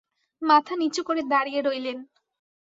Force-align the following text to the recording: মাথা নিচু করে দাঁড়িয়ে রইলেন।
মাথা 0.41 0.73
নিচু 0.75 1.01
করে 1.03 1.21
দাঁড়িয়ে 1.23 1.59
রইলেন। 1.61 1.97